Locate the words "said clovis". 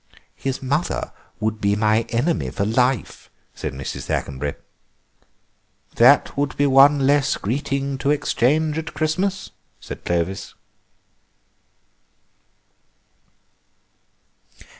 9.79-10.55